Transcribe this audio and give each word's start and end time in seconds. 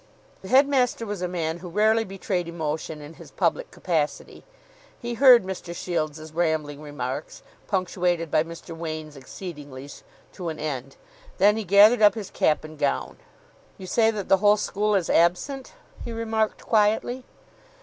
The 0.41 0.47
headmaster 0.47 1.05
was 1.05 1.21
a 1.21 1.27
man 1.27 1.59
who 1.59 1.69
rarely 1.69 2.03
betrayed 2.03 2.47
emotion 2.47 3.01
in 3.03 3.13
his 3.21 3.29
public 3.29 3.69
capacity. 3.69 4.43
He 4.99 5.13
heard 5.13 5.43
Mr. 5.43 5.75
Shields's 5.75 6.33
rambling 6.33 6.81
remarks, 6.81 7.43
punctuated 7.67 8.31
by 8.31 8.43
Mr. 8.43 8.75
Wain's 8.75 9.15
"Exceedinglys," 9.15 10.01
to 10.33 10.49
an 10.49 10.57
end. 10.57 10.95
Then 11.37 11.55
he 11.55 11.63
gathered 11.63 12.01
up 12.01 12.15
his 12.15 12.31
cap 12.31 12.63
and 12.63 12.79
gown. 12.79 13.17
"You 13.77 13.85
say 13.85 14.09
that 14.09 14.27
the 14.27 14.37
whole 14.37 14.57
school 14.57 14.95
is 14.95 15.07
absent?" 15.07 15.73
he 16.03 16.11
remarked 16.11 16.63
quietly. 16.65 17.23